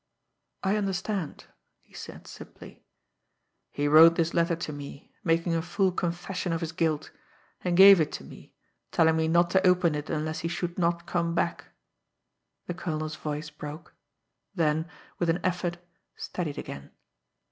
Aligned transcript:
"I 0.63 0.77
understand," 0.77 1.45
he 1.83 1.93
said 1.93 2.25
simply. 2.25 2.83
"He 3.69 3.87
wrote 3.87 4.15
this 4.15 4.33
letter 4.33 4.55
to 4.55 4.73
me, 4.73 5.13
making 5.23 5.53
a 5.53 5.61
full 5.61 5.91
confession 5.91 6.51
of 6.51 6.61
his 6.61 6.71
guilt; 6.71 7.11
and 7.63 7.77
gave 7.77 8.01
it 8.01 8.11
to 8.13 8.23
me, 8.23 8.55
telling 8.91 9.15
me 9.15 9.27
not 9.27 9.51
to 9.51 9.63
open 9.67 9.93
it 9.93 10.09
unless 10.09 10.39
he 10.39 10.47
should 10.47 10.79
not 10.79 11.05
come 11.05 11.35
back." 11.35 11.65
The 12.65 12.73
colonel's 12.73 13.15
voice 13.15 13.51
broke; 13.51 13.93
then, 14.55 14.89
with 15.19 15.29
an 15.29 15.37
effort, 15.43 15.77
steadied 16.15 16.57
again. 16.57 16.89